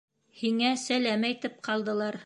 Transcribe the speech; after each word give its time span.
Һиңә 0.39 0.71
сәләм 0.85 1.29
әйтеп 1.31 1.61
ҡалдылар. 1.69 2.19